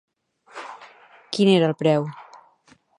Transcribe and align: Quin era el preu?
Quin 1.37 1.53
era 1.59 1.71
el 1.71 1.79
preu? 1.85 2.11